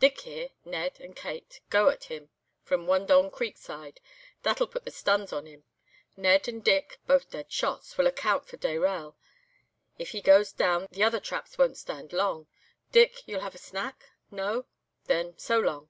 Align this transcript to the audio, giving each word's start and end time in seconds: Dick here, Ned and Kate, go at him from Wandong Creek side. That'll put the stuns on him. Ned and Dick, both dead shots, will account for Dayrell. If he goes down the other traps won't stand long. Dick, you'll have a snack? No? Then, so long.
Dick 0.00 0.22
here, 0.22 0.48
Ned 0.64 0.98
and 0.98 1.14
Kate, 1.14 1.60
go 1.70 1.90
at 1.90 2.06
him 2.10 2.28
from 2.64 2.88
Wandong 2.88 3.30
Creek 3.30 3.56
side. 3.56 4.00
That'll 4.42 4.66
put 4.66 4.84
the 4.84 4.90
stuns 4.90 5.32
on 5.32 5.46
him. 5.46 5.62
Ned 6.16 6.48
and 6.48 6.64
Dick, 6.64 6.98
both 7.06 7.30
dead 7.30 7.52
shots, 7.52 7.96
will 7.96 8.08
account 8.08 8.46
for 8.48 8.56
Dayrell. 8.56 9.14
If 9.96 10.10
he 10.10 10.20
goes 10.20 10.50
down 10.52 10.88
the 10.90 11.04
other 11.04 11.20
traps 11.20 11.56
won't 11.56 11.76
stand 11.76 12.12
long. 12.12 12.48
Dick, 12.90 13.28
you'll 13.28 13.42
have 13.46 13.54
a 13.54 13.58
snack? 13.58 14.10
No? 14.28 14.66
Then, 15.04 15.38
so 15.38 15.60
long. 15.60 15.88